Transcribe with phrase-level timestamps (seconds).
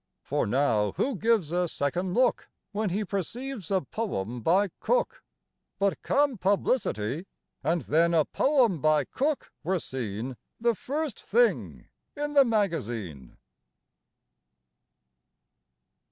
[0.23, 5.23] For now who gives a second look When he perceives a POEM by Cooke?
[5.77, 7.27] But come publicity!
[7.63, 11.85] And then a poem by COOKE were seen The first thing
[12.17, 13.37] in the magazine!